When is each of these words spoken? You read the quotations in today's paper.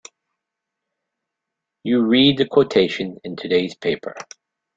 You 1.83 2.01
read 2.03 2.39
the 2.39 2.47
quotations 2.47 3.19
in 3.23 3.35
today's 3.35 3.75
paper. 3.75 4.15